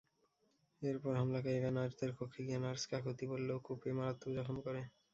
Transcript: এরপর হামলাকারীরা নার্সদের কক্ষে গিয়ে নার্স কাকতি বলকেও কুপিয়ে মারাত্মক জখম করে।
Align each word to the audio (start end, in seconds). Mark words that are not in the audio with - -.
এরপর 0.81 1.13
হামলাকারীরা 1.15 1.71
নার্সদের 1.73 2.11
কক্ষে 2.17 2.41
গিয়ে 2.47 2.59
নার্স 2.59 2.83
কাকতি 2.91 3.25
বলকেও 3.31 3.63
কুপিয়ে 3.65 3.97
মারাত্মক 3.97 4.31
জখম 4.37 4.57
করে। 4.65 4.81